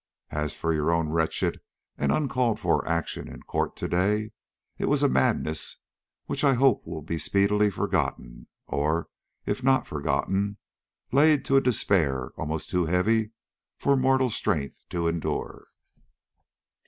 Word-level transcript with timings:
As 0.31 0.55
for 0.55 0.73
your 0.73 0.89
own 0.91 1.09
wretched 1.09 1.61
and 1.95 2.11
uncalled 2.11 2.59
for 2.59 2.83
action 2.89 3.27
in 3.27 3.43
court 3.43 3.75
to 3.75 3.87
day, 3.87 4.31
it 4.79 4.85
was 4.85 5.03
a 5.03 5.07
madness 5.07 5.77
which 6.25 6.43
I 6.43 6.55
hope 6.55 6.87
will 6.87 7.03
be 7.03 7.19
speedily 7.19 7.69
forgotten, 7.69 8.47
or, 8.65 9.09
if 9.45 9.63
not 9.63 9.85
forgotten, 9.85 10.57
laid 11.11 11.45
to 11.45 11.55
a 11.55 11.61
despair 11.61 12.31
almost 12.35 12.71
too 12.71 12.85
heavy 12.85 13.33
for 13.77 13.95
mortal 13.95 14.31
strength 14.31 14.85
to 14.89 15.07
endure." 15.07 15.67